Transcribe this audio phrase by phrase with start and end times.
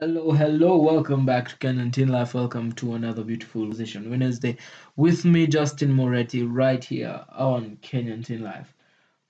[0.00, 2.32] Hello, hello, welcome back to Kenyan Teen Life.
[2.32, 4.56] Welcome to another beautiful position Wednesday
[4.96, 8.74] with me, Justin Moretti, right here on Kenyan Teen Life.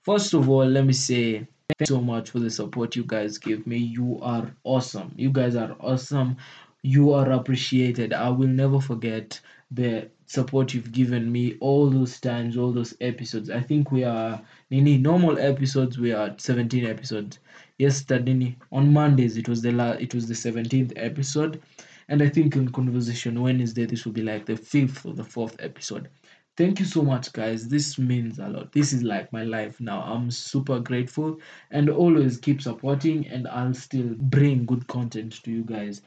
[0.03, 3.37] First of all, let me say thank you so much for the support you guys
[3.37, 3.79] give me.
[3.79, 5.11] You are awesome.
[5.17, 6.37] You guys are awesome.
[6.83, 8.13] You are appreciated.
[8.13, 9.41] I will never forget
[9.71, 13.49] the support you've given me all those times, all those episodes.
[13.49, 15.99] I think we are in normal episodes.
[15.99, 17.39] We are at 17 episodes.
[17.81, 21.61] Yesterday on Mondays it was the la- it was the 17th episode,
[22.07, 25.55] and I think in Conversation Wednesday this will be like the fifth or the fourth
[25.59, 26.09] episode.
[26.57, 27.67] Thank you so much, guys.
[27.67, 28.71] This means a lot.
[28.71, 30.01] This is like my life now.
[30.01, 31.39] I'm super grateful
[31.71, 36.01] and always keep supporting, and I'll still bring good content to you guys.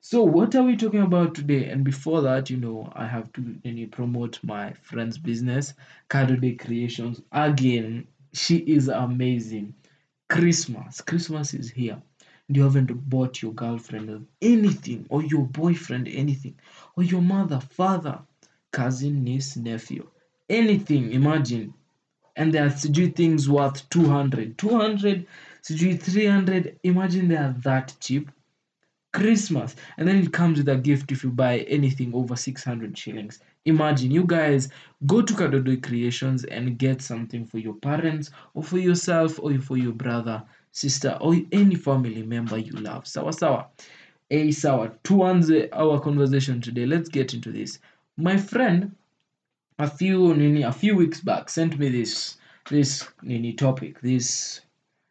[0.00, 1.66] So, what are we talking about today?
[1.70, 5.74] And before that, you know, I have to promote my friend's business,
[6.08, 7.20] Cardo Day Creations.
[7.32, 9.74] Again, she is amazing.
[10.28, 12.00] Christmas, Christmas is here.
[12.46, 16.54] And you haven't bought your girlfriend anything, or your boyfriend anything,
[16.96, 18.20] or your mother, father,
[18.70, 20.06] cousin, niece, nephew,
[20.48, 21.12] anything.
[21.12, 21.74] Imagine.
[22.36, 25.26] And there are sijui things worth 200, 200,
[25.62, 26.78] sijui 300.
[26.84, 28.30] Imagine they are that cheap.
[29.18, 29.74] Christmas.
[29.96, 33.40] And then it comes with a gift if you buy anything over 600 shillings.
[33.64, 34.68] Imagine you guys
[35.06, 39.76] go to Kadodo Creations and get something for your parents or for yourself or for
[39.76, 43.06] your brother, sister, or any family member you love.
[43.08, 43.66] Sawa sawa.
[44.30, 44.92] Hey, sawa.
[45.02, 46.86] Tuanze our conversation today.
[46.86, 47.80] Let's get into this.
[48.16, 48.94] My friend
[49.80, 52.36] a few nini, a few weeks back sent me this
[52.70, 54.60] this nini topic, this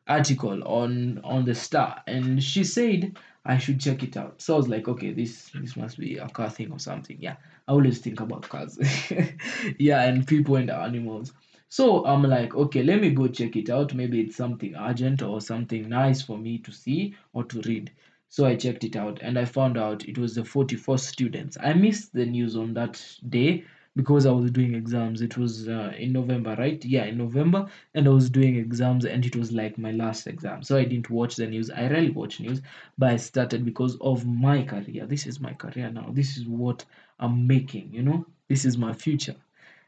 [0.08, 3.18] article on on the star and she said
[3.48, 4.42] i should check it out.
[4.42, 7.18] So i was like okay this this must be a car thing or something.
[7.20, 7.38] Yeah.
[7.68, 8.78] I always think about cars.
[9.80, 11.34] Yeah and people and animals.
[11.70, 13.94] So i'm like okay let me go check it out.
[13.94, 17.92] Maybe it's something urgent or something nice for me to see or to read.
[18.30, 21.58] So i checked it out and i found out it was the 44 students.
[21.60, 23.64] I missed the news on that day
[23.98, 28.08] because i was doing exams it was uh, in november right yeah in november and
[28.08, 30.64] I was doing exams and it was like my last exam.
[30.64, 31.72] So I didn't watch the news.
[31.72, 32.62] I rarely watch news,
[32.98, 35.06] but I started because of my career.
[35.06, 36.10] This is my career now.
[36.12, 36.86] This is what
[37.20, 38.26] I'm making, you know?
[38.48, 39.36] This is my future.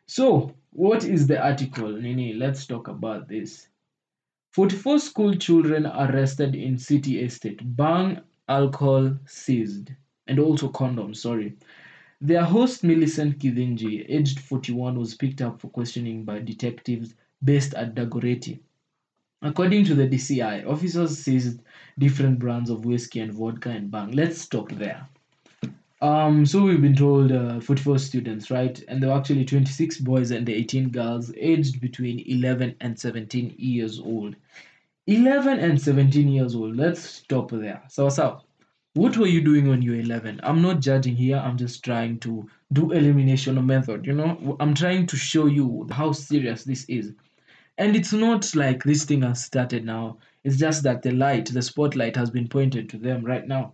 [0.08, 1.92] So, what is the article?
[1.92, 3.68] Nini, let's talk about this.
[4.54, 7.60] 44 school children arrested in city estate.
[7.64, 9.92] Bang alcohol seized.
[10.28, 11.58] And also condoms, sorry.
[12.22, 17.14] Their host, Millicent Kithinji, aged 41, was picked up for questioning by detectives
[17.44, 18.60] based at Dagoretti.
[19.42, 21.62] According to the DCI, officers seized
[21.98, 24.12] different brands of whiskey and vodka and bang.
[24.12, 25.08] Let's stop there.
[26.02, 28.82] Um, so we've been told uh, 44 students, right?
[28.90, 34.00] And there were actually 26 boys and 18 girls aged between 11 and 17 years
[34.00, 34.36] old.
[35.08, 36.76] 11 and 17 years old.
[36.76, 37.82] Let's stop there.
[37.88, 38.42] So, what's so
[39.00, 40.42] what were you doing when you were 11?
[40.44, 41.38] I'm not judging here.
[41.38, 44.06] I'm just trying to do elimination method.
[44.06, 47.14] You know, I'm trying to show you how serious this is.
[47.78, 50.18] And it's not like this thing has started now.
[50.44, 53.74] It's just that the light, the spotlight has been pointed to them right now.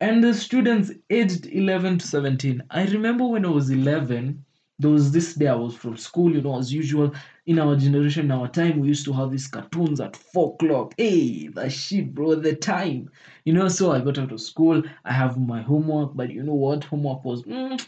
[0.00, 2.62] And the students aged 11 to 17.
[2.70, 4.44] I remember when I was 11,
[4.80, 7.12] there was this day I was from school, you know, as usual.
[7.44, 10.94] In our generation, our time, we used to have these cartoons at 4 o'clock.
[10.96, 13.10] Hey, the shit, bro, the time.
[13.44, 14.82] You know, so I got out of school.
[15.04, 16.84] I have my homework, but you know what?
[16.84, 17.78] Homework was, mm,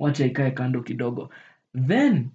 [0.00, 1.28] wacha ikae kando kidogo.
[1.72, 2.32] Then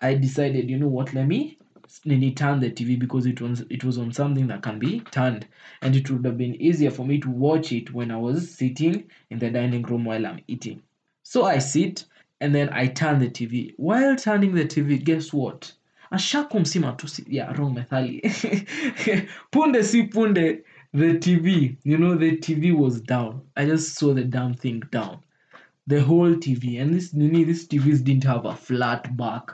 [0.00, 1.58] I decided, you know what, let me
[2.06, 5.46] nini turn the TV because it was it was on something that can be turned,
[5.82, 9.04] and it would have been easier for me to watch it when I was sitting
[9.28, 10.80] in the dining room while I'm eating.
[11.22, 12.06] So I sit
[12.42, 13.72] and then I turn the TV.
[13.78, 15.72] While turning the TV, guess what?
[16.12, 18.20] Ashakumsima tu si yeah, wrong methali.
[19.52, 23.40] punde si punde, the TV, you know, the TV was down.
[23.56, 25.20] I just saw the damn thing down
[25.86, 29.50] the whole TV and this nini this TVs didn't have a flat back.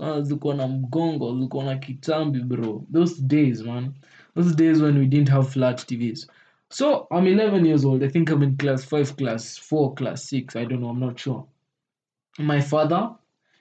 [0.00, 2.84] Uh, zilikuwa na mgongo, zilikuwa na kitambi bro.
[2.92, 3.94] Those days man.
[4.34, 6.26] Those days when we didn't have flat TVs.
[6.70, 8.02] So I'm 11 years old.
[8.02, 10.56] I think I'm in class 5, class 4, class 6.
[10.56, 10.90] I don't know.
[10.90, 11.46] I'm not sure.
[12.38, 13.14] My father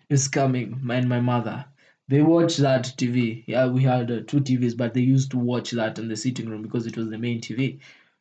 [0.09, 1.65] is coming and my mother.
[2.07, 3.44] They watch that TV.
[3.47, 6.47] Yeah, we had uh, two TVs, but they used to watch that in the sitting
[6.50, 7.79] room because it was the main TV.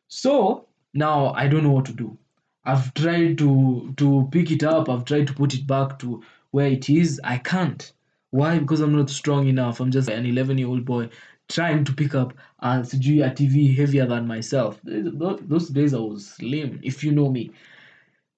[0.08, 2.18] So now I don't know what to do.
[2.64, 4.88] I've tried to to pick it up.
[4.88, 7.20] I've tried to put it back to where it is.
[7.22, 7.92] I can't.
[8.30, 8.58] Why?
[8.58, 9.78] Because I'm not strong enough.
[9.78, 11.10] I'm just an 11 year old boy
[11.48, 14.80] trying to pick up a a TV heavier than myself.
[14.82, 17.52] Those days I was slim, if you know me.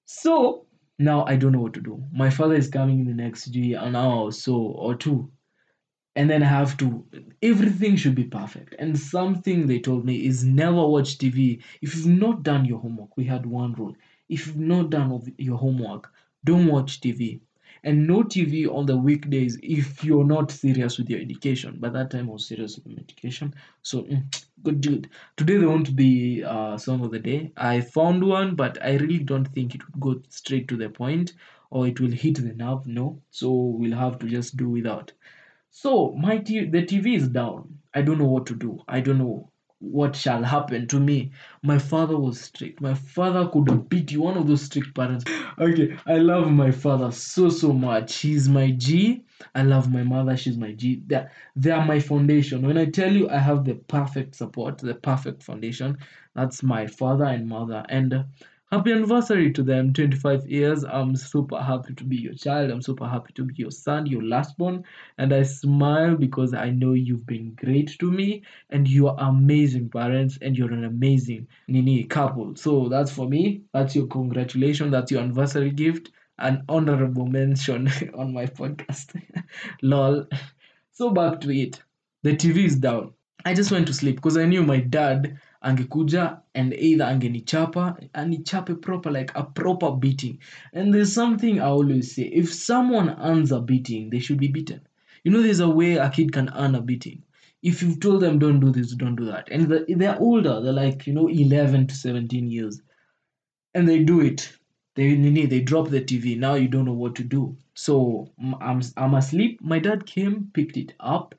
[0.05, 0.65] So
[0.99, 2.03] now I don't know what to do.
[2.11, 5.31] My father is coming in the next an hour or so or two.
[6.15, 7.05] and then I have to
[7.41, 8.75] everything should be perfect.
[8.79, 13.17] And something they told me is never watch TV if you've not done your homework.
[13.17, 13.95] We had one rule:
[14.29, 16.11] if you've not done your homework,
[16.45, 17.41] don't watch TV.
[17.83, 21.77] And no TV on the weekdays if you're not serious with your education.
[21.79, 23.53] By that time, I was serious with my education.
[23.81, 25.09] So, mm, good dude.
[25.37, 27.51] Today, there won't be uh, song of the day.
[27.57, 31.33] I found one, but I really don't think it would go straight to the point
[31.71, 32.85] or it will hit the nerve.
[32.87, 33.21] No.
[33.31, 35.11] So, we'll have to just do without.
[35.71, 37.79] So my t- the TV is down.
[37.93, 38.83] I don't know what to do.
[38.87, 41.31] I don't know what shall happen to me.
[41.63, 42.81] My father was strict.
[42.81, 44.21] My father could beat you.
[44.21, 45.25] One of those strict parents.
[45.57, 48.17] Okay, I love my father so so much.
[48.17, 49.23] He's my G.
[49.55, 50.35] I love my mother.
[50.37, 51.01] She's my G.
[51.07, 52.61] They they are my foundation.
[52.67, 55.97] When I tell you I have the perfect support, the perfect foundation,
[56.35, 57.85] that's my father and mother.
[57.89, 58.25] And
[58.71, 60.83] Happy anniversary to them, 25 years.
[60.83, 62.69] I'm super happy to be your child.
[62.71, 64.83] I'm super happy to be your son, your last born.
[65.17, 69.89] And I smile because I know you've been great to me and you are amazing
[69.89, 72.55] parents and you're an amazing Nini couple.
[72.55, 73.61] So that's for me.
[73.73, 74.91] That's your congratulations.
[74.91, 76.11] That's your anniversary gift.
[76.37, 79.19] An honorable mention on my podcast.
[79.81, 80.27] Lol.
[80.91, 81.81] So back to it.
[82.23, 83.13] The TV is down.
[83.45, 88.81] I just went to sleep because I knew my dad angekuja and either angenichapa anichape
[88.81, 90.39] proper like a proper beating.
[90.73, 94.81] And there's something I always say: if someone earns a beating, they should be beaten.
[95.23, 97.23] You know, there's a way a kid can earn a beating.
[97.61, 100.71] If you've told them don't do this, don't do that, and the, they're older, they're
[100.71, 102.81] like you know 11 to 17 years,
[103.73, 104.53] and they do it.
[104.95, 106.37] They they drop the TV.
[106.37, 107.57] Now you don't know what to do.
[107.73, 108.29] So
[108.61, 109.59] I'm I'm asleep.
[109.61, 111.35] My dad came, picked it up,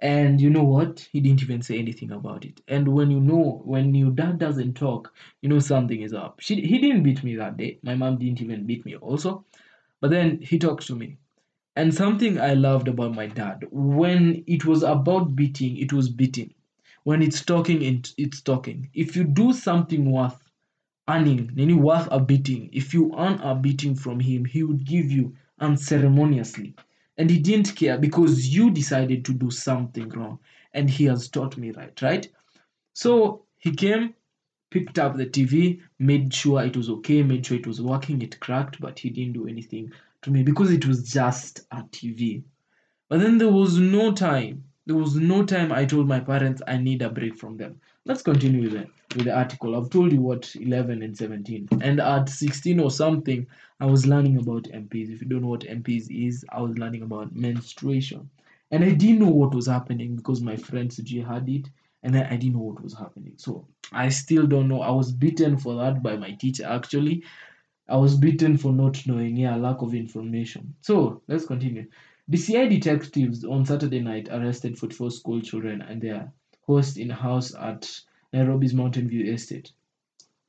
[0.00, 1.08] and you know what?
[1.12, 2.60] He didn't even say anything about it.
[2.68, 5.12] And when you know, when your dad doesn't talk,
[5.42, 6.40] you know something is up.
[6.40, 7.78] She, he didn't beat me that day.
[7.82, 9.44] My mom didn't even beat me also.
[10.00, 11.18] But then he talks to me.
[11.76, 16.54] And something I loved about my dad, when it was about beating, it was beating.
[17.04, 18.90] When it's talking, it, it's talking.
[18.94, 20.50] If you do something worth
[21.08, 25.10] earning, any worth a beating, if you earn a beating from him, he would give
[25.10, 26.74] you unceremoniously.
[27.16, 30.38] And he didn't care because you decided to do something wrong.
[30.72, 32.28] And he has taught me right, right?
[32.92, 34.14] So he came,
[34.70, 38.40] picked up the TV, made sure it was okay, made sure it was working, it
[38.40, 42.42] cracked, but he didn't do anything to me because it was just a TV.
[43.08, 44.64] But then there was no time.
[44.86, 47.80] There was no time I told my parents I need a break from them.
[48.06, 48.86] Let's continue with the,
[49.16, 49.74] with the article.
[49.74, 51.68] I've told you what 11 and 17.
[51.80, 53.46] And at 16 or something,
[53.80, 55.10] I was learning about MPs.
[55.10, 58.28] If you don't know what MPs is, I was learning about menstruation.
[58.70, 61.70] And I didn't know what was happening because my friend Suji had it
[62.02, 63.32] and I, I didn't know what was happening.
[63.36, 64.82] So I still don't know.
[64.82, 67.24] I was beaten for that by my teacher actually.
[67.88, 70.74] I was beaten for not knowing, yeah, lack of information.
[70.82, 71.86] So let's continue.
[72.30, 76.32] DCI detectives on Saturday night arrested 44 school children and their
[76.66, 78.00] host in a house at
[78.32, 79.72] Nairobi's Mountain View estate.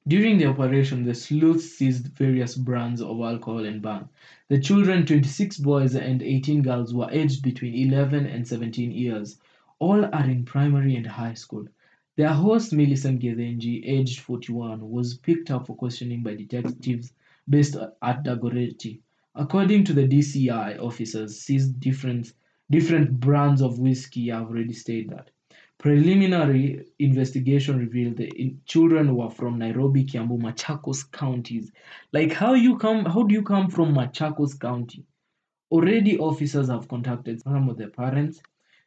[0.08, 4.08] During the operation, the sleuths seized various brands of alcohol and bang.
[4.50, 9.40] The children, 26 boys and 18 girls, were aged between 11 and 17 years.
[9.80, 11.68] All are in primary and high school.
[12.18, 17.12] Their host, Millicent Kithinji, aged 41, was picked up for questioning by detectives
[17.50, 19.02] based at Dagoretti.
[19.34, 22.32] According to the DCI officers, seized different
[22.70, 24.32] different brands of whiskey.
[24.32, 25.32] I've already stated that.
[25.78, 31.72] Preliminary investigation revealed the in- children were from Nairobi, Kiambu, Machakos counties.
[32.12, 33.06] Like how you come?
[33.06, 35.06] How do you come from Machakos County?
[35.72, 38.42] Already, officers have contacted some of their parents.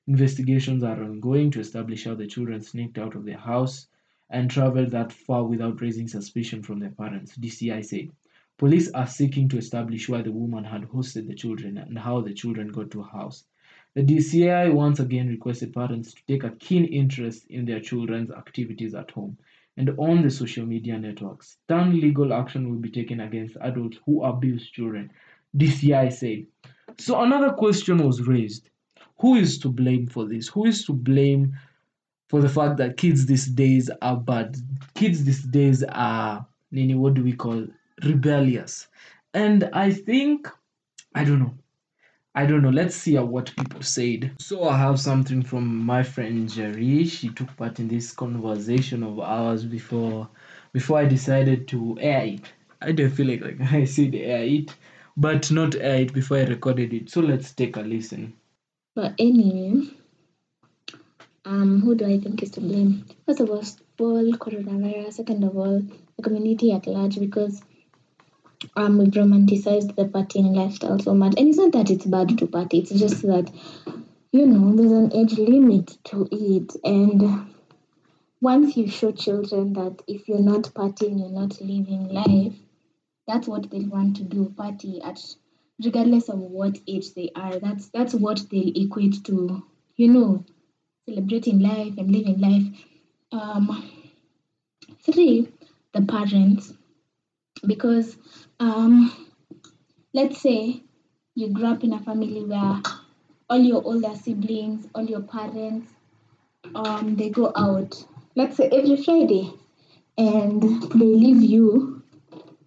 [0.06, 3.86] Investigations are ongoing to establish how the children sneaked out of their house
[4.30, 8.10] and traveled that far without raising suspicion from their parents, DCI said.
[8.56, 12.34] Police are seeking to establish why the woman had hosted the children and how the
[12.34, 13.44] children got to her house.
[13.98, 18.94] The DCI once again requested parents to take a keen interest in their children's activities
[18.94, 19.36] at home
[19.76, 21.56] and on the social media networks.
[21.64, 25.10] Stern legal action will be taken against adults who abuse children,
[25.56, 26.46] DCI said.
[26.98, 28.70] So another question was raised.
[29.18, 30.46] Who is to blame for this?
[30.46, 31.58] Who is to blame
[32.28, 34.58] for the fact that kids these days are bad?
[34.94, 37.66] Kids these days are, Nini, what do we call
[38.04, 38.86] rebellious?
[39.34, 40.48] And I think,
[41.16, 41.54] I don't know.
[42.38, 42.70] I don't know.
[42.70, 44.30] Let's see what people said.
[44.38, 47.04] So I have something from my friend Jerry.
[47.04, 50.28] She took part in this conversation of ours before
[50.72, 52.42] before I decided to air it.
[52.80, 54.72] I don't feel like, like I said air it,
[55.16, 57.10] but not air it before I recorded it.
[57.10, 58.34] So let's take a listen.
[58.94, 59.88] But anyway,
[61.44, 63.04] um, who do I think is to blame?
[63.26, 63.64] First of all,
[63.98, 65.14] coronavirus.
[65.14, 65.82] Second of all,
[66.16, 67.62] the community at large, because
[68.76, 71.34] um, we've romanticized the partying lifestyle so much.
[71.36, 73.50] And it's not that it's bad to party; it's just that
[74.32, 76.74] you know, there's an age limit to it.
[76.84, 77.46] And
[78.40, 82.54] once you show children that if you're not partying, you're not living life,
[83.26, 85.20] that's what they want to do, party at
[85.82, 87.58] regardless of what age they are.
[87.58, 89.64] That's that's what they'll equate to,
[89.96, 90.44] you know,
[91.06, 92.84] celebrating life and living life.
[93.32, 93.90] Um,
[95.02, 95.48] three,
[95.92, 96.72] the parents,
[97.66, 98.16] because
[98.60, 99.12] um,
[100.12, 100.82] let's say
[101.34, 102.82] you grew up in a family where
[103.50, 105.92] all your older siblings, all your parents,
[106.74, 108.04] um, they go out.
[108.34, 109.52] Let's say every Friday,
[110.16, 112.02] and they leave you,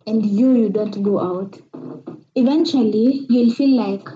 [0.07, 1.59] and you you don't go out.
[2.35, 4.07] Eventually, you'll feel like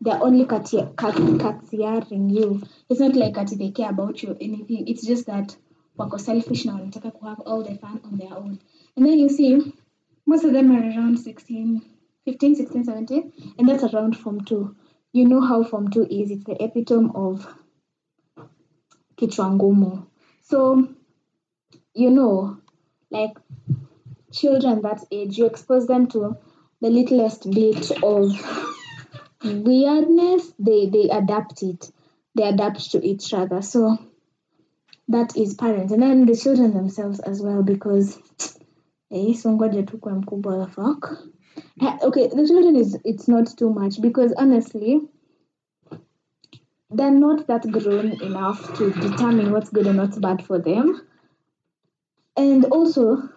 [0.00, 2.60] they're only cati- cat- you.
[2.88, 4.88] It's not like that they care about you or anything.
[4.88, 5.56] It's just that
[5.96, 8.58] wako selfish na wanataka have all the fun on their own.
[8.96, 9.72] And then you see,
[10.26, 11.82] most of them are around 16,
[12.24, 14.76] 15, 16, 17, and that's around Form 2.
[15.12, 16.30] You know how Form 2 is.
[16.30, 17.46] It's the epitome of
[19.16, 20.06] kichwa ngumu.
[20.42, 20.88] So,
[21.94, 22.58] you know,
[23.10, 23.36] like
[24.32, 26.36] children that age, you expose them to
[26.80, 28.32] the littlest bit of
[29.44, 31.90] weirdness, they, they adapt it.
[32.34, 33.62] They adapt to each other.
[33.62, 33.98] So
[35.08, 35.92] that is parents.
[35.92, 38.18] And then the children themselves as well, because
[39.12, 41.10] eh, so ngoja tu kuwe mkubwa the fuck.
[41.80, 45.00] Eh, Okay, the children is it's not too much because honestly,
[46.90, 51.06] they're not that grown enough to determine what's good and what's bad for them.
[52.36, 53.28] And also,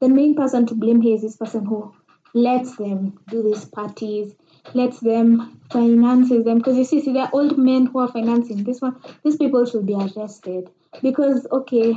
[0.00, 1.94] the main person to blame here is this person who
[2.34, 4.34] lets them do these parties,
[4.74, 6.58] lets them finances them.
[6.58, 9.00] Because you see, see, there are old men who are financing this one.
[9.24, 10.70] These people should be arrested
[11.02, 11.94] because okay,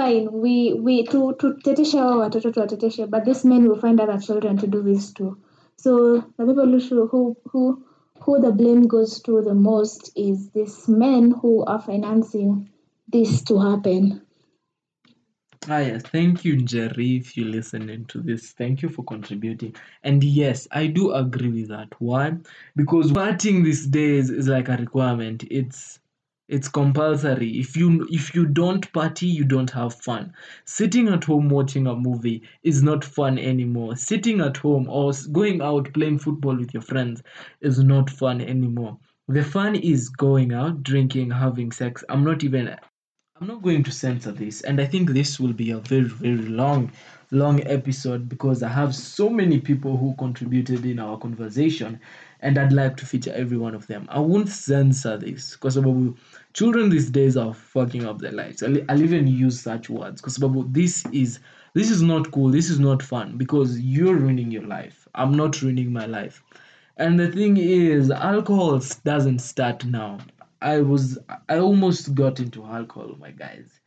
[0.00, 4.56] fine, we we to tetesha hao watoto tuwateteshe, but this men will find other children
[4.56, 5.36] to do this too.
[5.76, 7.84] So the people who who
[8.20, 12.70] who the blame goes to the most is these men who are financing
[13.08, 14.22] this to happen.
[15.68, 16.02] Ah, yes.
[16.02, 18.52] Thank you, Jerry, if you're listening to this.
[18.52, 19.74] Thank you for contributing.
[20.02, 21.88] And yes, I do agree with that.
[21.98, 22.36] Why?
[22.76, 25.44] Because partying these days is like a requirement.
[25.50, 25.99] It's
[26.50, 27.60] it's compulsory.
[27.60, 30.32] If you if you don't party, you don't have fun.
[30.64, 33.94] Sitting at home watching a movie is not fun anymore.
[33.94, 37.22] Sitting at home or going out playing football with your friends
[37.60, 38.98] is not fun anymore.
[39.28, 42.02] The fun is going out, drinking, having sex.
[42.08, 42.76] I'm not even
[43.40, 46.36] I'm not going to censor this, and I think this will be a very, very
[46.36, 46.92] long,
[47.30, 52.00] long episode because I have so many people who contributed in our conversation,
[52.40, 54.06] and I'd like to feature every one of them.
[54.10, 55.78] I won't censor this because
[56.52, 58.62] children these days are fucking up their lives.
[58.62, 60.38] I'll, I'll even use such words because
[60.72, 61.38] this is
[61.74, 62.50] this is not cool.
[62.50, 65.06] This is not fun because you're ruining your life.
[65.14, 66.42] I'm not ruining my life.
[66.96, 70.18] And the thing is, alcohol doesn't start now.
[70.60, 73.80] I was I almost got into alcohol, my guys.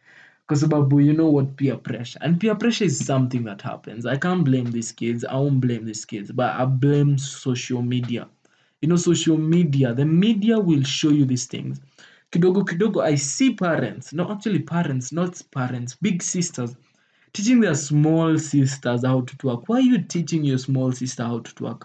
[0.48, 4.06] Because Babu, you know what peer pressure and peer pressure is something that happens.
[4.06, 5.24] I can't blame these kids.
[5.26, 8.28] I won't blame these kids, but I blame social media.
[8.82, 11.80] You know, social media, the media will show you these things.
[12.34, 16.76] Kidogo kidogo, I see parents, no, actually parents, not parents, big sisters,
[17.32, 19.66] teaching their small sisters how to twerk.
[19.68, 21.84] Why are you teaching your small sister how to twerk?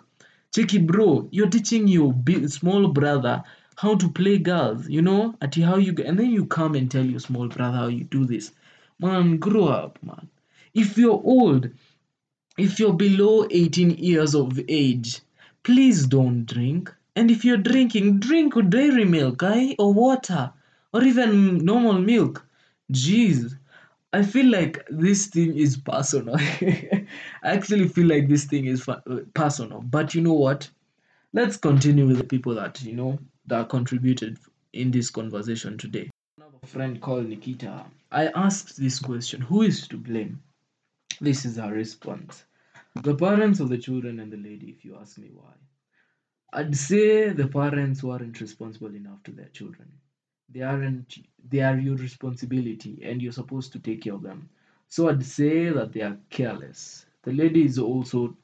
[0.57, 3.43] Checky bro, you're teaching your big, small brother
[3.77, 7.05] how to play girls, you know, at how you and then you come and tell
[7.05, 8.51] your small brother how you do this.
[8.99, 10.31] Man, grow up, man.
[10.73, 11.69] If you're old,
[12.57, 15.21] if you're below 18 years of age,
[15.63, 16.95] please don't drink.
[17.17, 19.75] And if you're drinking, drink dairy milk, eh?
[19.79, 20.53] Or water,
[20.93, 22.47] or even normal milk.
[22.93, 23.57] Jeez.
[24.13, 26.37] I feel like this thing is personal.
[26.39, 27.07] I
[27.43, 28.89] actually feel like this thing is
[29.35, 29.83] personal.
[29.83, 30.71] But you know what?
[31.35, 34.39] Let's continue with the people that, you know, that contributed
[34.73, 36.09] in this conversation today.
[36.39, 37.85] Another friend called Nikita.
[38.11, 40.43] I asked this question Who is to blame?
[41.21, 42.45] This is her response.
[42.95, 45.53] The parents of the children and the lady, if you ask me why.
[46.53, 49.91] I'd say the parents weren't responsible enough to their children.
[50.49, 51.19] They aren't
[51.51, 54.49] they are your responsibility and you're supposed to take care of them.
[54.89, 57.07] So I'd say that they are careless.
[57.23, 58.37] The lady is also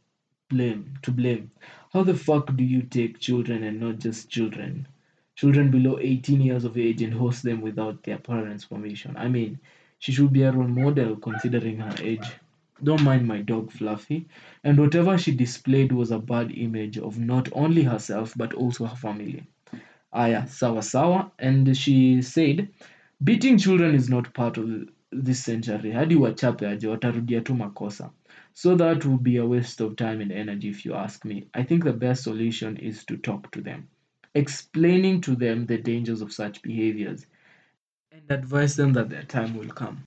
[0.48, 1.50] blame to blame.
[1.92, 4.86] How the fuck do you take children and not just children?
[5.36, 9.16] Children below 18 years of age and host them without their parents' permission.
[9.16, 9.58] I mean,
[9.98, 12.26] she should be a role model considering her age.
[12.84, 14.28] Don't mind my dog Fluffy.
[14.64, 18.96] And whatever she displayed was a bad image of not only herself but also her
[18.96, 19.46] family.
[20.12, 21.32] Aya, sawa sawa.
[21.38, 22.68] And she said,
[23.24, 25.92] beating children is not part of this century.
[25.92, 28.12] Hadi wachape aje, watarudia tu makosa.
[28.54, 31.48] So that would be a waste of time and energy if you ask me.
[31.54, 33.88] I think the best solution is to talk to them.
[34.34, 37.26] explaining to them the dangers of such behaviors,
[38.12, 40.04] and advise them that their time will come.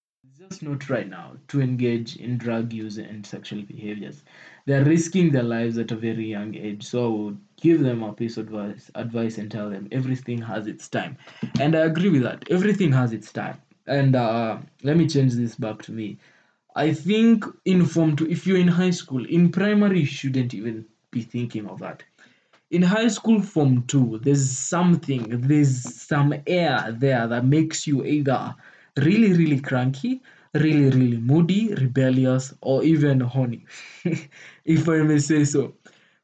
[0.49, 4.23] Just not right now to engage in drug use and sexual behaviors.
[4.65, 6.83] They're risking their lives at a very young age.
[6.85, 10.67] So I would give them a piece of advice, advice and tell them everything has
[10.67, 11.17] its time.
[11.59, 12.49] And I agree with that.
[12.49, 13.57] Everything has its time.
[13.87, 16.17] And uh, let me change this back to me.
[16.75, 20.85] I think in form two, if you're in high school, in primary, you shouldn't even
[21.11, 22.03] be thinking of that.
[22.69, 28.55] In high school, form two, there's something, there's some air there that makes you either
[28.97, 30.21] really, really cranky,
[30.59, 33.65] really, really moody, rebellious, or even horny,
[34.65, 35.73] if I may say so.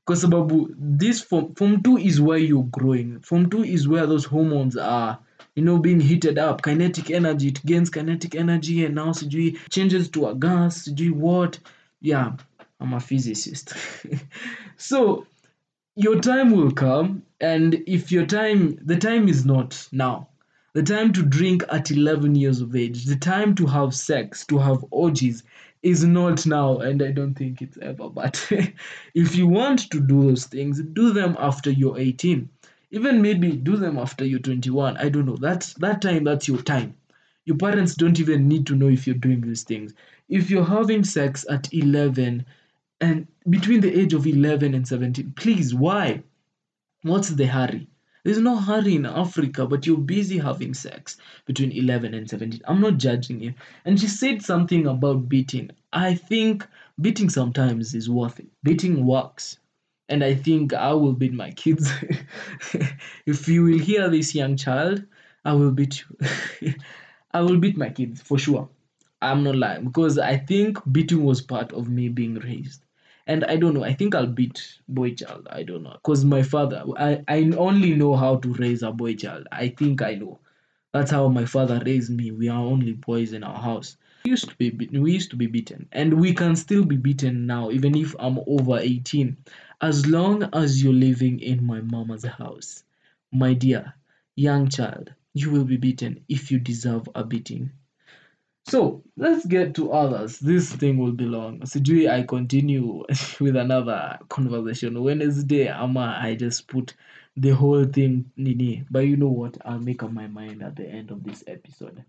[0.05, 3.19] Kwa sababu this form, form 2 is where you're growing.
[3.21, 5.17] Form 2 is where those hormones are,
[5.55, 6.61] you know, being heated up.
[6.61, 11.59] Kinetic energy, it gains kinetic energy and now sijui changes to a gas, sijui what.
[12.01, 12.33] Yeah,
[12.81, 13.73] I'm a physicist.
[14.77, 15.25] so
[15.95, 20.27] your time will come and if your time the time is not now
[20.73, 24.57] the time to drink at 11 years of age the time to have sex to
[24.57, 25.43] have orgies
[25.81, 28.51] is not now and i don't think it's ever but
[29.13, 32.49] if you want to do those things do them after you're 18
[32.93, 35.35] even maybe do them after you're 21 i don't know.
[35.35, 36.95] That's that time that's your time.
[37.45, 39.93] Your parents don't even need to know if you're doing these things.
[40.29, 42.45] If you're having sex at 11
[43.01, 46.21] and between the age of 11 and 17 please why?
[47.01, 47.87] What's the hurry
[48.23, 52.81] there's no hurry in africa but you're busy having sex between 11 and 17 i'm
[52.81, 53.53] not judging you.
[53.85, 55.71] And she said something about beating.
[55.91, 56.67] I think
[57.01, 58.47] beating sometimes is worth it.
[58.63, 59.57] Beating works.
[60.09, 61.91] And i think i will beat my kids.
[63.25, 65.05] If you will hear this young child
[65.45, 66.73] i will beat you.
[67.33, 68.69] I will beat my kids for sure.
[69.21, 69.85] I'm not lying.
[69.85, 72.82] Because I think beating was part of me being raised.
[73.25, 75.47] And I don't know, I think I'll beat boy child.
[75.49, 75.93] I don't know.
[75.93, 79.47] Because my father, I, I only know how to raise a boy child.
[79.51, 80.39] I think I know.
[80.93, 82.31] That's how my father raised me.
[82.31, 83.97] We are only boys in our house.
[84.25, 84.69] We used to be.
[84.71, 85.87] We used to be beaten.
[85.91, 89.37] And we can still be beaten now, even if I'm over 18.
[89.81, 92.83] As long as you're living in my mama's house.
[93.31, 93.95] My dear
[94.35, 97.71] young child, you will be beaten if you deserve a beating.
[98.65, 100.39] So let's get to others.
[100.39, 101.59] This thing will be long.
[101.61, 103.03] Sijui I continue
[103.39, 106.95] with another conversation Wednesday ama I just put
[107.35, 108.85] the whole thing nini.
[108.89, 109.57] But you know what?
[109.65, 112.03] I'll make up my mind at the end of this episode.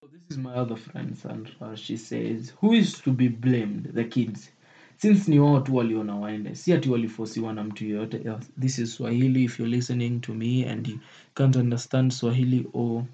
[0.00, 1.76] So this is my other friend Sandra.
[1.76, 3.90] She says, who is to be blamed?
[3.92, 4.50] The kids.
[4.98, 8.20] Since ni wao tu waliona waende, si ati walifosiwa na mtu yoyote.
[8.60, 10.98] This is Swahili if you're listening to me and you
[11.34, 13.04] can't understand Swahili or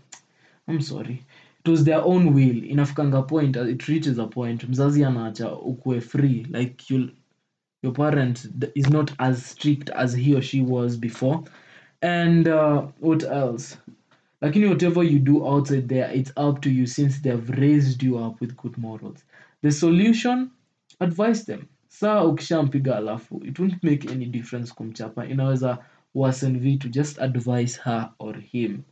[0.69, 1.23] I'm sorry.
[1.75, 2.63] It their own will.
[2.63, 4.71] Inafikanga point, it reaches a point.
[4.71, 6.47] Mzazi anaacha ukue free.
[6.51, 7.11] Like you
[7.83, 11.45] your parent is not as strict as he or she was before.
[12.03, 13.77] And uh, what else?
[14.43, 18.41] Lakini whatever you do outside there, it's up to you since they've raised you up
[18.41, 19.25] with good morals.
[19.63, 20.51] The solution,
[21.01, 21.69] advise them.
[21.89, 25.27] Saa ukishampiga alafu, it won't make any difference kumchapa.
[25.27, 25.79] Inaweza
[26.15, 28.85] worsen vitu, just advise her or him.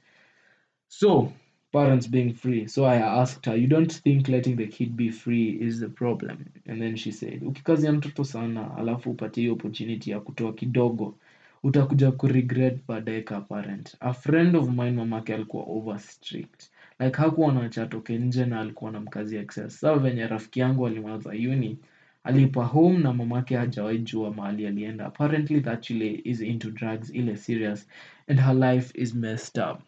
[0.88, 1.32] So,
[1.76, 2.66] parents being free.
[2.66, 6.50] So I asked her, You don't think letting the kid be free is the problem?
[6.66, 11.14] And then she said, Ukikazia mtoto sana, alafu upatie hiyo opportunity ya kutoa kidogo,
[11.62, 13.96] utakuja kuregret baadaye ka parent.
[14.00, 16.70] A friend of mine mamake alikuwa over strict.
[17.00, 19.80] Like hakuwa anaacha atoke nje na alikuwa na mkazi excess.
[19.80, 21.78] Sasa venye rafiki yangu alimaliza uni,
[22.24, 25.06] alipa home na mamake hajawahi jua mahali alienda.
[25.06, 27.88] Apparently that chile is into drugs ile serious
[28.28, 29.80] and her life is messed up.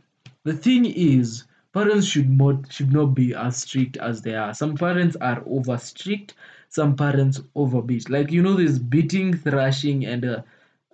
[0.45, 4.55] The thing is, parents should not should not be as strict as they are.
[4.55, 6.35] Some parents are over strict,
[6.69, 8.09] some parents overbeat.
[8.11, 10.43] Like you know, this beating, thrashing, and uh,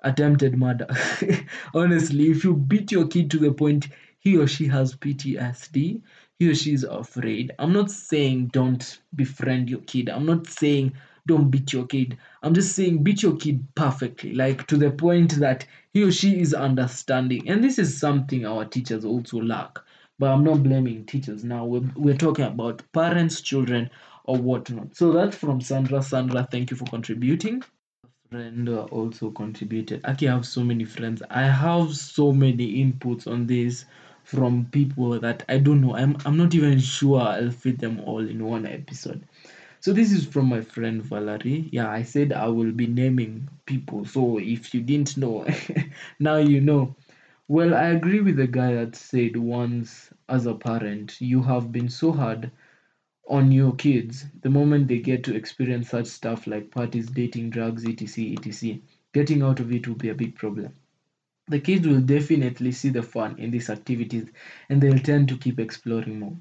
[0.03, 0.87] attempted murder.
[1.75, 6.01] Honestly, if you beat your kid to the point he or she has PTSD,
[6.39, 7.53] he or she is afraid.
[7.59, 10.09] I'm not saying don't befriend your kid.
[10.09, 10.93] I'm not saying
[11.27, 12.19] don't beat your kid.
[12.43, 16.41] I'm just saying beat your kid perfectly, like to the point that he or she
[16.41, 17.49] is understanding.
[17.49, 19.79] And this is something our teachers also lack.
[20.19, 21.65] But I'm not blaming teachers now.
[21.65, 23.91] We're, we're talking about parents, children,
[24.25, 24.97] or whatnot.
[24.97, 26.03] So that's from Sandra.
[26.03, 27.63] Sandra, thank you for contributing
[28.35, 30.01] friend also contributed.
[30.05, 31.23] I have so many friends.
[31.31, 33.85] I have so many inputs on this
[34.25, 35.95] from people that I don't know.
[35.95, 39.23] I'm I'm not even sure I'll fit them all in one episode.
[39.81, 41.69] So this is from my friend Valerie.
[41.71, 44.05] Yeah, I said I will be naming people.
[44.05, 45.47] So if you didn't know,
[46.19, 46.97] now you know.
[47.49, 51.89] Well, I agree with the guy that said once as a parent, you have been
[51.89, 52.51] so hard
[53.29, 57.87] on your kids the moment they get to experience such stuff like parties, dating, drugs,
[57.87, 58.81] etc., etc.
[59.15, 60.75] Getting out of it will be a big problem.
[61.49, 64.29] the kids will definitely see the fun in these activities
[64.69, 66.37] and they'll tend to keep exploring more.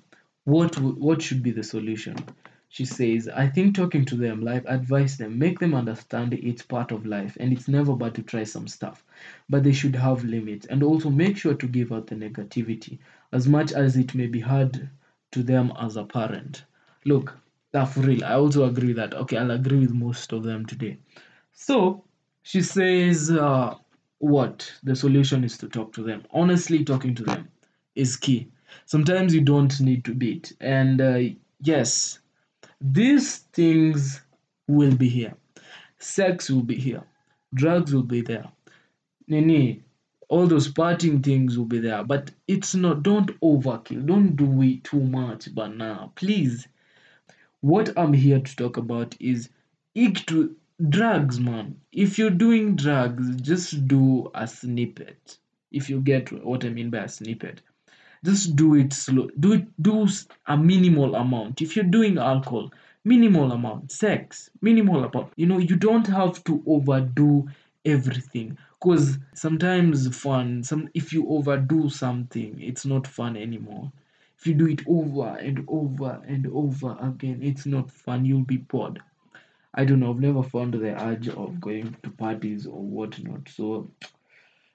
[0.46, 2.16] What what should be the solution?
[2.74, 6.92] She says, I think talking to them, like advise them, make them understand it's part
[6.92, 9.06] of life and it's never bad to try some stuff.
[9.48, 12.98] But they should have limits and also make sure to give out the negativity
[13.32, 14.90] as much as it may be hard
[15.34, 16.64] to them as a parent.
[17.06, 17.38] Look,
[17.74, 20.66] that for real, I also agree with that okay, I'll agree with most of them
[20.66, 20.98] today.
[21.52, 22.04] So
[22.42, 23.76] she says, uh,
[24.18, 26.24] what the solution is to talk to them.
[26.32, 27.50] Honestly, talking to them
[27.94, 28.50] is key.
[28.88, 31.20] Sometimes you don't need to beat, and uh,
[31.62, 32.18] yes,
[32.84, 34.20] these things
[34.68, 35.34] will be here.
[36.00, 37.04] Sex will be here.
[37.54, 38.50] Drugs will be there.
[39.26, 39.84] Nini,
[40.28, 42.04] all those partying things will be there.
[42.04, 44.06] But it's not, don't overkill.
[44.06, 46.68] Don't do it too much, but now, please.
[47.62, 49.50] What I'm here to talk about is
[49.96, 50.54] to
[50.90, 51.80] drugs, man.
[51.94, 55.38] If you're doing drugs, just do a snippet.
[55.72, 57.62] If you get what I mean by a snippet
[58.24, 60.08] just do it slow do it do
[60.48, 61.62] a minimal amount.
[61.62, 62.72] If you're doing alcohol
[63.06, 63.92] minimal amount.
[63.92, 65.34] Sex minimal amount.
[65.36, 67.48] You know you don't have to overdo
[67.86, 68.58] everything.
[68.80, 73.92] Because sometimes fun some if you overdo something it's not fun anymore.
[74.40, 78.26] If you do it over and over and over again it's not fun.
[78.26, 79.02] You'll be bored.
[79.74, 83.50] I don't know i've never found the urge of going to parties or whatnot.
[83.50, 83.90] So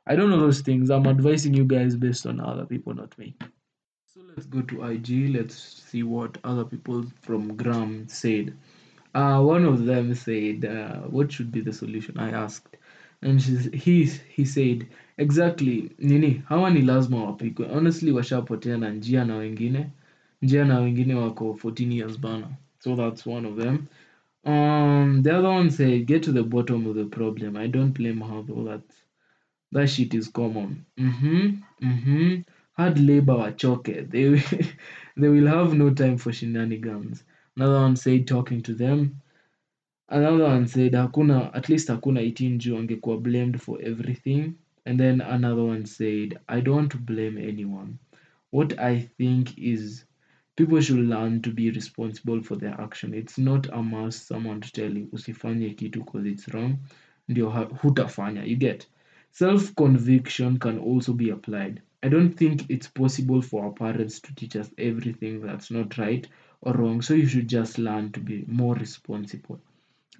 [0.09, 3.35] i don't know those things i'm advising you guys based on other people not me
[4.14, 5.09] So let's go to IG.
[5.35, 5.55] Let's
[5.88, 8.47] see what other people from Gram said.
[9.14, 12.77] Uh, one of them said, uh, "What should be the solution?" I asked,
[13.23, 13.97] and she's, he
[14.37, 14.87] he said,
[15.18, 17.66] "Exactly nini, hawa ni lazima wapikwe.
[17.68, 19.90] Honestly, washapotea na njia na wengine,
[20.42, 22.49] njia na wengine wako 14 years bana."
[22.81, 23.87] So that's one of them.
[24.44, 27.57] Um, the other one said, "Get to the bottom of the problem.
[27.57, 28.64] I don't blame her though.
[28.64, 28.83] That
[29.72, 30.87] that shit is common.
[30.98, 31.87] Mm-hmm.
[31.87, 32.40] Mm-hmm.
[32.72, 34.11] Hard labor wachoke.
[34.11, 34.68] They will,
[35.16, 37.24] they will have no time for shenanigans.
[37.57, 39.20] Another one said talking to them.
[40.09, 44.54] Another one said hakuna at least hakuna 18 juu angekuwa blamed for everything.
[44.87, 47.98] And then another one said, I don't want to blame anyone.
[48.50, 50.04] What I think is
[50.57, 53.12] people should learn to be responsible for their action.
[53.12, 56.78] It's not a must someone to tell you usifanye kitu because it's wrong.
[57.28, 58.44] Ndio hutafanya.
[58.44, 58.87] You get?
[59.31, 61.83] Self conviction can also be applied.
[62.03, 66.27] I don't think it's possible for our parents to teach us everything that's not right
[66.61, 69.61] or wrong, so you should just learn to be more responsible.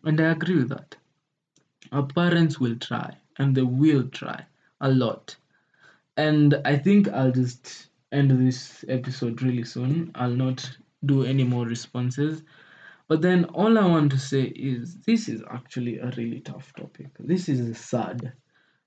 [0.05, 0.97] And I agree with that.
[1.93, 4.45] Our parents will try, and they will try
[4.81, 5.37] a lot.
[6.17, 10.11] And I think I'll just end this episode really soon.
[10.15, 12.43] I'll not do any more responses.
[13.07, 17.09] But then all I want to say is this is actually a really tough topic.
[17.19, 18.33] This is sad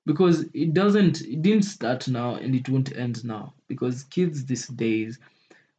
[0.06, 3.54] because it doesn't it didn't start now and it won't end now.
[3.68, 5.20] Because kids these days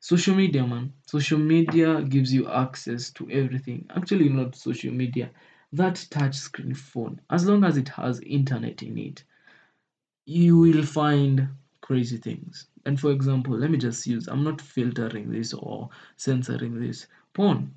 [0.01, 3.87] social media man social media gives you access to everything.
[3.97, 5.31] Actually not social media
[5.73, 7.21] that touch screen phone.
[7.31, 9.25] As long as it has internet in it
[10.27, 11.49] you will find
[11.81, 12.67] crazy things.
[12.87, 17.07] And for example let me just use i'm not filtering this or censoring this.
[17.35, 17.75] Porn.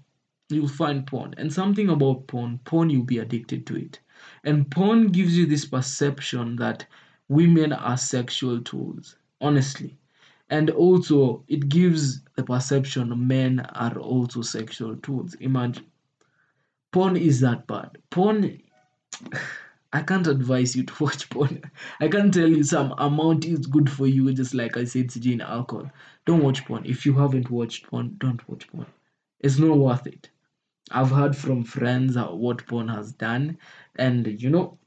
[0.49, 1.34] You'll find porn.
[1.38, 3.99] And something about porn porn you'll be addicted to it
[4.43, 6.86] and porn gives you this perception that
[7.28, 9.97] women are sexual tools honestly.
[10.49, 15.34] And also it gives the perception men are also sexual tools.
[15.36, 15.86] Imagine.
[16.91, 17.97] Porn is that bad.
[18.10, 18.62] Porn
[19.93, 21.62] i can't advise you to watch porn.
[21.99, 25.34] I can't tell you some amount is good for you just like i said CJ
[25.34, 25.91] in alcohol.
[26.25, 26.86] Don't watch porn.
[26.86, 28.88] If you haven't watched porn don't watch porn.
[29.39, 30.30] It's not worth it
[30.91, 33.57] I've heard from friends uh, what porn has done,
[33.95, 34.77] and you know,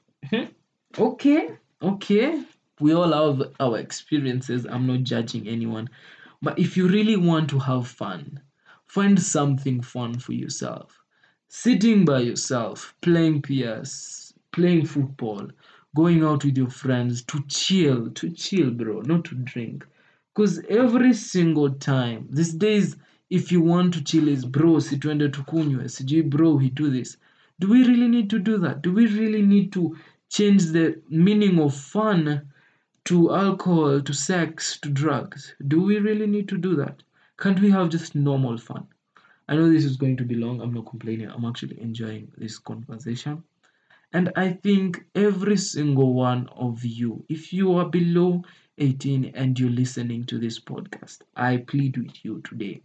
[0.99, 2.45] okay, okay,
[2.81, 4.67] we all have our experiences.
[4.67, 5.89] I'm not judging anyone,
[6.43, 8.41] but if you really want to have fun,
[8.87, 10.99] find something fun for yourself.
[11.49, 15.49] Sitting by yourself, playing PS, playing football,
[15.97, 19.85] going out with your friends to chill, to chill, bro, not to drink.
[20.35, 22.97] Because every single time, these days,
[23.31, 27.17] if you want to chill is bro, si tuende tukunywe, sijui bro, he do this.
[27.61, 28.83] Do we really need to do that?
[28.83, 29.97] Do we really need to
[30.31, 32.51] change the meaning of fun
[33.05, 35.55] to alcohol, to sex, to drugs?
[35.67, 37.03] Do we really need to do that?
[37.39, 38.87] Can't we have just normal fun?
[39.49, 40.61] I know this is going to be long.
[40.61, 41.29] I'm not complaining.
[41.29, 43.43] I'm actually enjoying this conversation.
[44.13, 48.43] And I think every single one of you, if you are below
[48.79, 52.83] 18 and you're listening to this podcast, I plead with you today.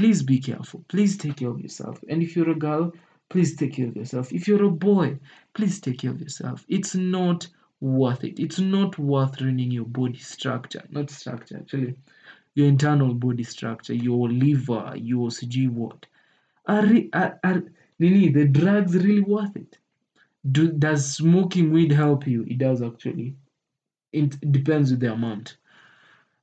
[0.00, 0.82] Please be careful.
[0.88, 2.02] Please take care of yourself.
[2.08, 2.90] And if you're a girl,
[3.28, 4.32] please take care of yourself.
[4.32, 5.18] If you're a boy,
[5.52, 6.64] please take care of yourself.
[6.68, 7.46] It's not
[7.82, 8.40] worth it.
[8.40, 11.96] It's not worth ruining your body structure, not structure actually,
[12.54, 16.06] your internal body structure, your liver, your CG what.
[16.64, 17.62] Are, are, are
[17.98, 19.76] Nini, the drugs really worth it?
[20.50, 22.46] Do, does smoking weed help you?
[22.48, 23.34] It does actually.
[24.14, 25.58] It depends with the amount.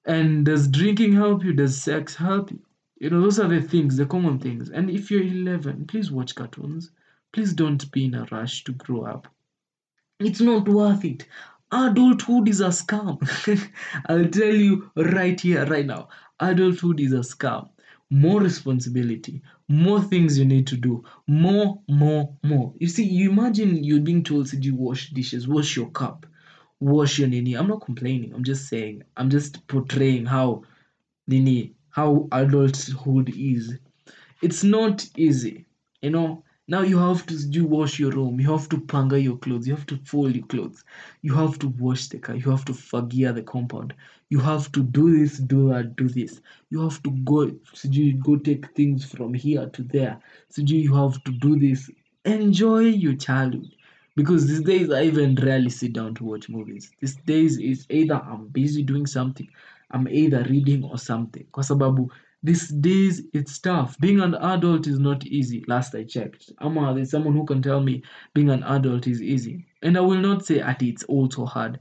[0.05, 1.53] And does drinking help you?
[1.53, 2.59] Does sex help you?
[2.99, 4.69] You know, those are the things, the common things.
[4.69, 6.91] And if you're 11, please watch cartoons.
[7.31, 9.27] Please don't be in a rush to grow up.
[10.19, 11.27] It's not worth it.
[11.71, 13.19] Adulthood is a scam.
[14.07, 16.10] I'll tell you right here, right now.
[16.39, 17.69] Adulthood is a scam.
[18.10, 22.73] More responsibility, more things you need to do, more, more, more.
[22.79, 26.25] You see, you imagine you're being told to do wash dishes, wash your cup,
[26.79, 27.55] wash your nini.
[27.55, 28.33] I'm not complaining.
[28.33, 29.03] I'm just saying.
[29.17, 30.63] I'm just portraying how
[31.27, 33.77] nini, how adulthood is.
[34.41, 35.65] It's not easy,
[36.01, 36.43] you know.
[36.67, 38.39] Now you have to do wash your room.
[38.39, 39.67] You have to panga your clothes.
[39.67, 40.83] You have to fold your clothes.
[41.21, 42.36] You have to wash the car.
[42.36, 43.93] You have to fagia the compound.
[44.29, 46.41] You have to do this, do that, do this.
[46.69, 47.51] You have to go.
[47.73, 50.19] So you go take things from here to there.
[50.49, 51.89] So you have to do this.
[52.25, 53.71] Enjoy your childhood.
[54.15, 56.91] Because these days I even rarely sit down to watch movies.
[56.99, 59.47] These days is either I'm busy doing something,
[59.91, 61.45] I'm either reading or something.
[61.52, 62.12] Kwa sababu
[62.43, 63.97] these days it's tough.
[64.00, 66.52] Being an adult is not easy, last I checked.
[66.60, 69.65] Ama there's someone who can tell me being an adult is easy.
[69.82, 71.80] And I will not say at it's also hard.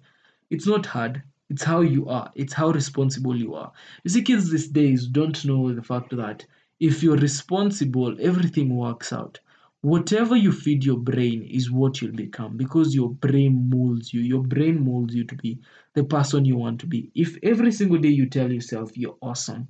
[0.51, 1.23] It's not hard.
[1.51, 2.31] It's how you are.
[2.35, 3.73] It's how responsible you are.
[4.05, 6.45] You see, kids these days don't know the fact that
[6.81, 9.39] if you're responsible, everything works out.
[9.87, 14.21] Whatever you feed your brain is what you'll become because your brain molds you.
[14.21, 15.61] Your brain molds you to be
[15.95, 17.13] the person you want to be.
[17.15, 19.69] If every single day you tell yourself you're awesome,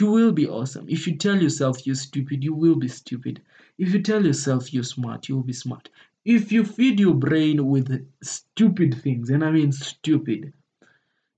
[0.00, 0.86] you will be awesome.
[0.88, 3.40] If you tell yourself you're stupid, you will be stupid.
[3.78, 5.90] If you tell yourself you're smart, you will be smart.
[6.24, 10.52] If you feed your brain with stupid things, and I mean stupid,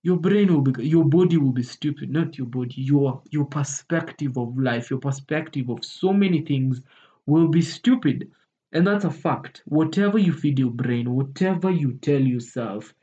[0.03, 4.37] your brain will be your body will be stupid not your body your your perspective
[4.37, 6.83] of life your perspective of so many things
[7.27, 8.31] will be stupid
[8.73, 12.95] and that's a fact whatever you feed your brain whatever you tell yourself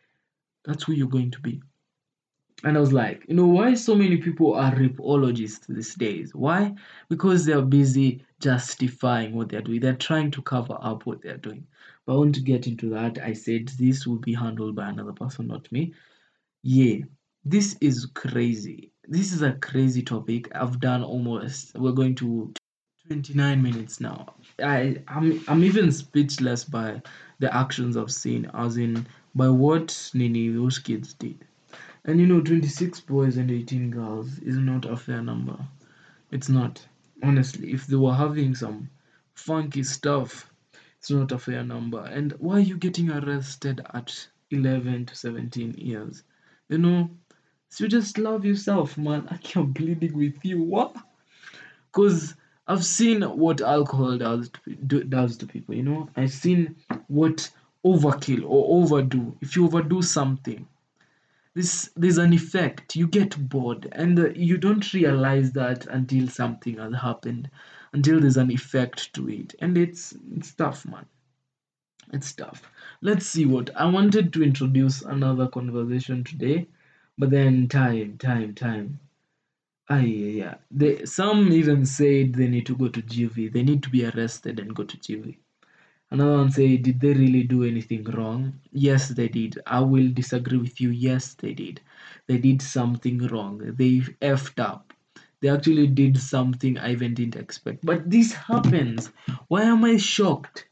[0.66, 1.62] that's who you're going to be
[2.64, 6.36] and I was like, you know, why so many people are ripologists these days?
[6.36, 6.76] Why?
[7.10, 9.80] Because they're busy justifying what they're doing.
[9.80, 11.66] They're trying to cover up what they're doing.
[12.06, 13.18] But I want to get into that.
[13.20, 15.94] I said this will be handled by another person, not me.
[16.62, 16.98] Yeah,
[17.44, 18.92] this is crazy.
[19.08, 20.48] This is a crazy topic.
[20.54, 22.54] I've done almost, we're going to
[23.08, 24.34] 29 minutes now.
[24.64, 27.02] I, I'm, I'm even speechless by
[27.40, 31.46] the actions I've seen, as in by what Nini those kids did.
[32.06, 35.58] And you know, 26 boys and 18 girls is not a fair number.
[36.32, 36.86] It's not.
[37.24, 38.90] Honestly, if they were having some
[39.34, 40.52] funky stuff,
[40.98, 42.02] it's not a fair number.
[42.02, 46.24] And why are you getting arrested at 11 to 17 years?
[46.70, 47.10] You know,
[47.70, 49.28] so you just love yourself, man.
[49.32, 50.62] I can't pleading with you.
[50.62, 50.96] What?
[51.92, 52.36] Because
[52.68, 56.10] I've seen what alcohol does to, do, does to people, you know?
[56.16, 56.76] I've seen
[57.08, 57.52] what
[57.86, 59.36] overkill or overdo.
[59.42, 60.68] If you overdo something,
[61.54, 62.96] this there's an effect.
[62.96, 67.50] You get bored and uh, you don't realize that until something has happened
[67.94, 69.56] until there's an effect to it.
[69.60, 71.06] And it's it's tough man.
[72.14, 72.62] It's tough.
[73.02, 76.68] Let's see what i wanted to introduce another conversation today
[77.18, 79.00] but then time time time
[79.94, 80.56] Ah, yeah.
[80.72, 83.50] They, some even said they need to go to GV.
[83.50, 85.38] They need to be arrested and go to GV.
[86.10, 88.54] Another one say, did they really do anything wrong?
[88.72, 89.60] Yes, they did.
[89.68, 90.90] I will disagree with you.
[90.90, 91.82] Yes, they did.
[92.28, 93.60] They did something wrong.
[93.78, 94.94] They effed up.
[95.42, 97.86] They actually did something I even didn't expect.
[97.86, 99.12] But this happens.
[99.50, 100.68] Why am I shocked?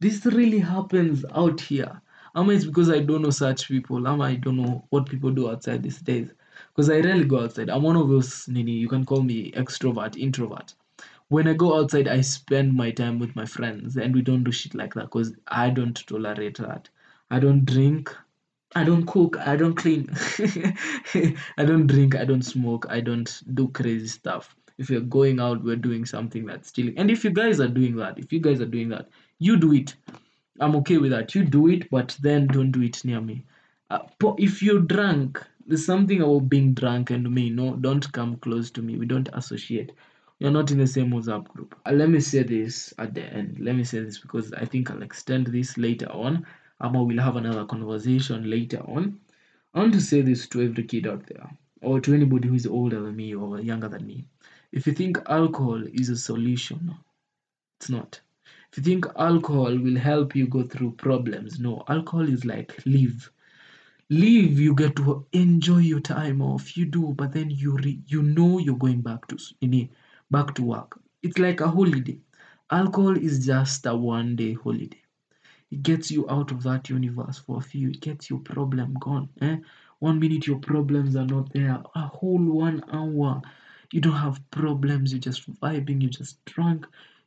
[0.00, 2.00] This really happens out here.
[2.34, 4.06] Am it's because I don't know such people?
[4.08, 6.30] Am I don't know what people do outside these days?
[6.68, 7.70] Because I rarely go outside.
[7.70, 10.74] I'm one of those, Nini, you can call me extrovert, introvert
[11.28, 14.52] when I go outside, I spend my time with my friends, and we don't do
[14.52, 16.88] shit like that because I don't tolerate that.
[17.30, 18.14] I don't drink,
[18.76, 20.08] I don't cook, I don't clean,
[21.58, 24.54] I don't drink, I don't smoke, I don't do crazy stuff.
[24.76, 26.98] If you're going out, we're doing something that's stealing.
[26.98, 29.72] And if you guys are doing that, if you guys are doing that, you do
[29.72, 29.94] it.
[30.60, 31.34] I'm okay with that.
[31.34, 33.44] You do it, but then don't do it near me.
[33.90, 34.00] Uh,
[34.38, 37.50] if you're drunk, there's something about being drunk and me.
[37.50, 38.96] No, don't come close to me.
[38.96, 39.92] We don't associate.
[40.38, 41.74] You're not in the same WhatsApp group.
[41.86, 43.58] Uh, let me say this at the end.
[43.60, 46.46] Let me say this because I think I'll extend this later on.
[46.80, 49.20] Ama we'll have another conversation later on.
[49.74, 51.50] I want to say this to every kid out there,
[51.82, 54.26] or to anybody who is older than me or younger than me.
[54.72, 56.94] If you think alcohol is a solution,
[57.78, 58.20] it's not.
[58.72, 61.84] If you think alcohol will help you go through problems, no.
[61.88, 63.30] Alcohol is like leave.
[64.10, 66.76] Leave you get to enjoy your time off.
[66.76, 69.38] You do but then you re- you know you're going back to
[70.30, 70.98] back to work.
[71.22, 72.18] It's like a holiday.
[72.70, 75.00] Alcohol is just a one day holiday.
[75.70, 77.90] It gets you out of that universe for a few.
[77.90, 79.56] It gets your problem gone eh?
[80.00, 81.82] one minute your problems are not there.
[81.94, 83.40] A whole one hour.
[83.92, 85.12] You don't have problems.
[85.12, 86.02] You're just vibing.
[86.02, 86.86] You're just drunk.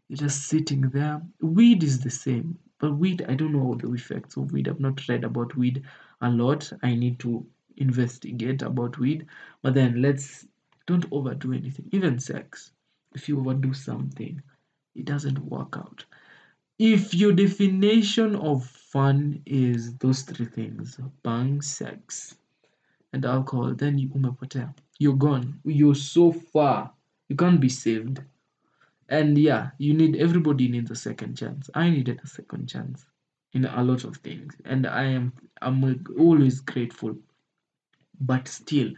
[0.09, 1.21] You're just sitting there.
[1.41, 4.67] Weed is the same but weed i don't know the effects of weed.
[4.67, 5.83] I've not read about weed
[6.21, 7.45] a lot i need to
[7.77, 9.25] investigate about weed
[9.61, 10.45] but then let's
[10.87, 12.71] don't overdo anything even sex
[13.13, 14.41] if you overdo something
[14.95, 16.05] it doesn't work out
[16.79, 22.35] if your definition of fun is those three things, bang, sex,
[23.13, 24.73] and alcohol, then you oh umepotea.
[24.99, 25.59] You're gone.
[25.65, 26.91] You're so far.
[27.29, 28.21] You can't be saved.
[29.09, 31.69] And yeah, you need everybody needs a second chance.
[31.73, 33.05] I needed a second chance
[33.57, 37.17] in a lot of things, and I am I'm always grateful.
[38.19, 38.91] But still,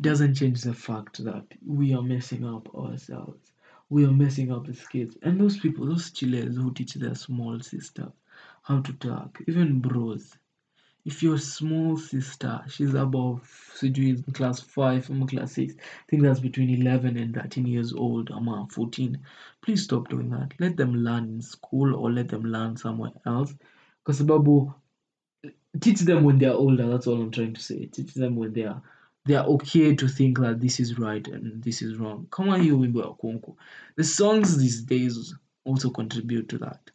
[0.00, 3.52] doesn't change the fact that we are messing up ourselves.
[3.90, 5.16] We are messing up the kids.
[5.22, 8.10] And those people, those chillers who teach their small sister
[8.62, 10.36] how to talk, even bros.
[11.04, 13.42] If your small sister, she's above,
[13.74, 17.92] sijui in class 5 or class 6, I think that's between 11 and 13 years
[17.94, 19.18] old, or 14,
[19.62, 20.52] please stop doing that.
[20.58, 23.54] Let them learn in school or let them learn somewhere else.
[24.04, 24.72] Kwa sababu
[25.80, 27.86] teach them when they're older that's all i'm trying to say.
[27.86, 28.82] Teach them when they are
[29.26, 32.26] they are okay to think that this is right and this is wrong.
[32.30, 33.56] Kama hiyo wimbo ya kunku
[33.96, 35.34] the songs these days
[35.64, 36.90] also contribute to that.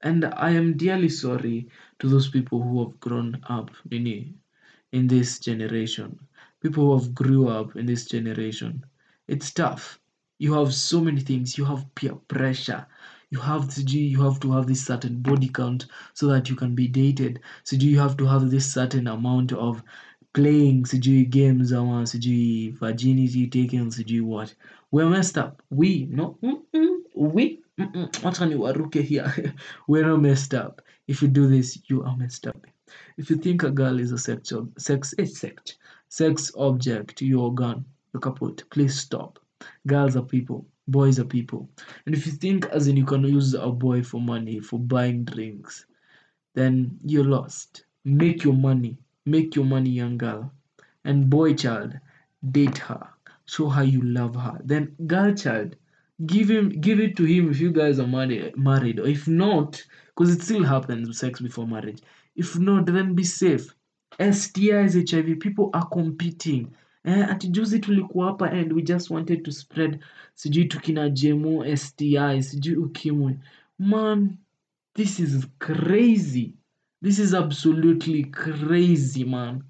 [0.00, 4.34] And i am dearly sorry to those people who have grown up nini,
[4.92, 6.18] in this generation.
[6.60, 8.84] People who have grew up in this generation.
[9.26, 9.98] It's tough.
[10.38, 11.58] You have so many things.
[11.58, 12.86] You have peer pressure
[13.30, 16.74] you have to you have to have this certain body count so that you can
[16.74, 17.40] be dated.
[17.64, 19.82] So do you have to have this certain amount of
[20.32, 20.84] playing?
[20.84, 24.54] Sijui games um, uh, ama sijui virginity taken sijui what?
[24.90, 25.62] We're messed up.
[25.70, 29.54] We no mm-mm, we wacha niwaruke here?
[29.88, 30.82] We're not messed up.
[31.08, 32.66] If you do this you are messed up.
[33.16, 35.76] If you think a girl is a sexual sex a sex
[36.08, 37.84] sex object you're gone.
[38.12, 38.62] You're kaput.
[38.70, 39.38] Please stop.
[39.86, 41.68] Girls are people boys are people
[42.06, 45.24] and if you think as in you can use a boy for money for buying
[45.24, 45.86] drinks
[46.54, 47.84] then you're lost.
[48.04, 48.96] Make your money.
[49.26, 50.52] Make your money, young girl.
[51.04, 51.98] And boy child,
[52.52, 53.08] date her.
[53.46, 54.60] Show her you love her.
[54.64, 55.76] Then girl child,
[56.24, 59.00] give him give it to him if you guys are married married.
[59.00, 62.00] Or if not, because it still happens sex before marriage.
[62.36, 63.74] If not, then be safe.
[64.18, 66.74] STIs, HIV, people are competing.
[67.04, 69.98] Eh, ati juzi tulikuwa hapa and we just wanted to spread
[70.34, 73.38] sijui tukina jemo STI, sijui ukimwi.
[73.78, 74.38] Man,
[74.94, 76.54] this is crazy.
[77.02, 79.64] This is absolutely crazy, man.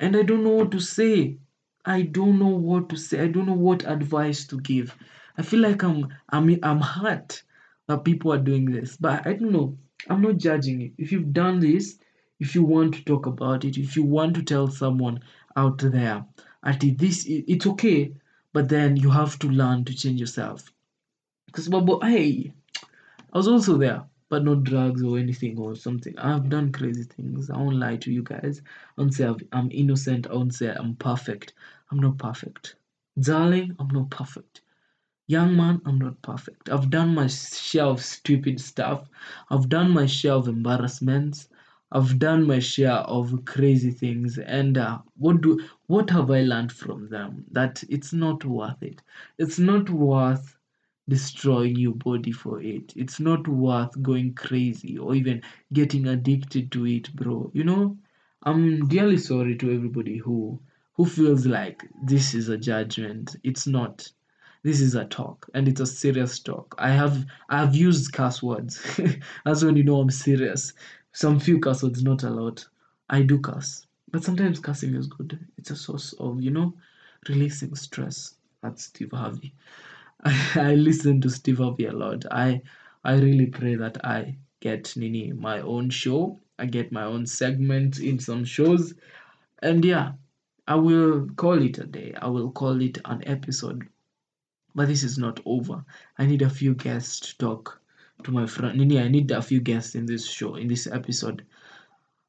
[0.00, 1.38] And I don't know what to say.
[1.86, 3.20] I don't know what to say.
[3.20, 4.94] I don't know what advice to give.
[5.38, 7.42] I feel like I'm I'm I'm hurt
[7.88, 8.96] that people are doing this.
[8.96, 9.78] But I don't know.
[10.10, 10.92] I'm not judging it.
[10.98, 11.98] If you've done this,
[12.40, 15.20] if you want to talk about it, if you want to tell someone
[15.56, 16.24] out there,
[16.64, 18.12] at this it's okay,
[18.52, 20.72] but then you have to learn to change yourself.
[21.46, 22.52] Because Babo, hey,
[23.32, 26.18] I was also there, but not drugs or anything or something.
[26.18, 27.50] I've done crazy things.
[27.50, 28.62] I won't lie to you guys.
[28.96, 30.26] I won't say I'm innocent.
[30.26, 31.52] I won't say I'm perfect.
[31.90, 32.76] I'm not perfect.
[33.20, 34.62] Darling, I'm not perfect.
[35.26, 36.68] Young man, I'm not perfect.
[36.68, 39.08] I've done my share of stupid stuff.
[39.50, 41.48] I've done my share of embarrassments.
[41.94, 44.38] I've done my share of crazy things.
[44.38, 47.44] And uh, what do what have I learned from them?
[47.52, 49.00] That it's not worth it.
[49.38, 50.58] It's not worth
[51.08, 52.92] destroying your body for it.
[52.96, 57.50] It's not worth going crazy or even getting addicted to it, bro.
[57.54, 57.96] You know,
[58.42, 60.60] I'm dearly sorry to everybody who
[60.94, 63.36] who feels like this is a judgment.
[63.44, 64.10] It's not.
[64.64, 66.74] This is a talk and it's a serious talk.
[66.78, 68.80] I have I have used curse words.
[69.44, 70.72] That's when you know I'm serious.
[71.14, 72.66] Some few curse words, not a lot.
[73.08, 73.86] I do curse.
[74.10, 75.38] But sometimes cursing is good.
[75.56, 76.74] It's a source of, you know,
[77.28, 78.34] releasing stress.
[78.62, 79.54] That's Steve Harvey.
[80.24, 82.24] I, I listen to Steve Harvey a lot.
[82.32, 82.62] I
[83.04, 86.40] I really pray that I get Nini my own show.
[86.58, 88.94] I get my own segment in some shows.
[89.62, 90.14] And yeah,
[90.66, 92.14] I will call it a day.
[92.20, 93.88] I will call it an episode.
[94.74, 95.84] But this is not over.
[96.18, 97.80] I need a few guests to talk
[98.22, 98.78] to my friend.
[98.78, 101.44] Nini, I need a few guests in this show, in this episode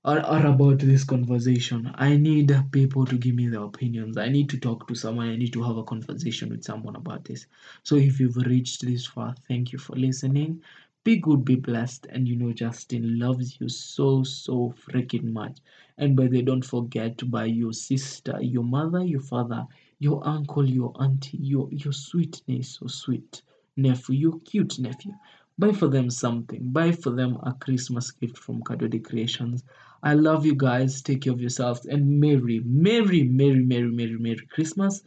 [0.05, 1.91] or, or about this conversation.
[1.95, 4.17] I need people to give me their opinions.
[4.17, 5.29] I need to talk to someone.
[5.29, 7.45] I need to have a conversation with someone about this.
[7.83, 10.61] So if you've reached this far, thank you for listening.
[11.03, 15.57] be good, be blessed, and you know Justin loves you so so freaking much.
[15.97, 19.67] And by the don't forget buy your sister, your mother, your father,
[19.99, 23.41] your uncle, your auntie, your your sweet niece or sweet
[23.77, 25.13] nephew, your cute nephew.
[25.57, 26.71] Buy for them something.
[26.71, 29.63] Buy for them a Christmas gift from Kadodi Creations.
[30.03, 31.01] I love you guys.
[31.01, 35.01] Take care of yourselves and Merry, Merry, Merry, Merry, Merry, Merry Christmas.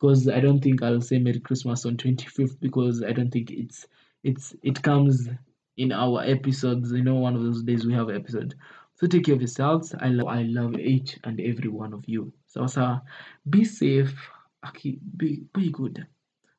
[0.00, 3.86] Because I don't think I'll say Merry Christmas on 25th because I don't think it's
[4.24, 5.28] it's it comes
[5.76, 6.90] in our episodes.
[6.92, 8.54] You know, one of those days we have episode.
[8.96, 9.94] So take care of yourselves.
[10.00, 12.32] I love I love each and every one of you.
[12.48, 12.98] So, so
[13.48, 14.14] be safe.
[14.66, 16.06] Okay, be be good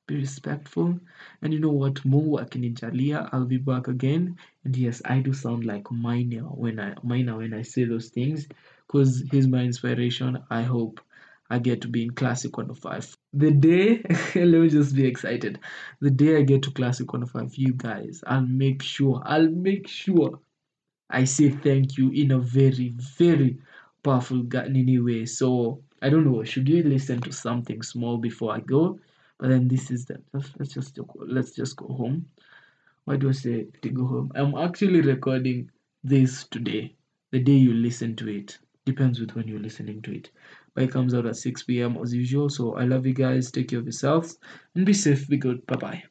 [0.07, 0.99] be respectful.
[1.41, 1.95] And you know what?
[2.05, 4.37] Mungu akinijalia i'll be back again.
[4.65, 8.47] And yes i do sound like Maina when i Maina when i say those things
[8.87, 10.43] because he's my inspiration.
[10.49, 10.99] I hope
[11.49, 14.01] i get to be in classic 105 the day
[14.35, 15.59] let me just be excited.
[16.01, 20.39] The day i get to classic 105 you guys i'll make sure i'll make sure
[21.09, 23.57] i say thank you in a very very
[24.03, 25.25] powerful nini way.
[25.25, 28.99] So i don't know should you listen to something small before i go
[29.39, 32.25] but then this is let's, let's just let's just go home.
[33.05, 34.31] Why do i say to go home?
[34.35, 35.71] I'm actually recording
[36.03, 36.95] this today
[37.31, 38.57] the day you listen to it.
[38.85, 40.31] Depends with when you're listening to it.
[40.73, 42.49] But it comes out at 6 p.m as usual.
[42.49, 43.51] So i love you guys.
[43.51, 44.37] Take care of yourselves
[44.75, 45.27] and be safe.
[45.27, 45.65] Be good.
[45.67, 46.03] Bye bye